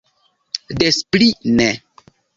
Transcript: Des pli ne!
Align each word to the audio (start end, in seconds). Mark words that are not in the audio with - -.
Des 0.81 0.97
pli 1.11 1.29
ne! 1.57 1.69